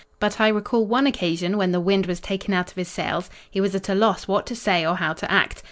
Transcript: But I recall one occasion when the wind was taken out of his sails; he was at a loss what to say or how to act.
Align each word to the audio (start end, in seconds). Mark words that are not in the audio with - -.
But 0.19 0.41
I 0.41 0.47
recall 0.47 0.83
one 0.87 1.05
occasion 1.05 1.57
when 1.59 1.71
the 1.73 1.79
wind 1.79 2.07
was 2.07 2.19
taken 2.19 2.55
out 2.55 2.71
of 2.71 2.75
his 2.75 2.87
sails; 2.87 3.29
he 3.51 3.61
was 3.61 3.75
at 3.75 3.87
a 3.87 3.93
loss 3.93 4.27
what 4.27 4.47
to 4.47 4.55
say 4.55 4.83
or 4.83 4.95
how 4.95 5.13
to 5.13 5.29
act. 5.31 5.59